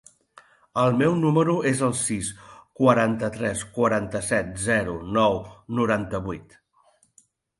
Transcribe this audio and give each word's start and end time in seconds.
El 0.83 0.95
meu 1.01 1.17
número 1.23 1.53
es 1.71 1.83
el 1.87 1.91
sis, 1.99 2.31
quaranta-tres, 2.79 3.61
quaranta-set, 3.77 4.49
zero, 4.65 4.97
nou, 5.21 5.39
noranta-vuit. 5.81 6.57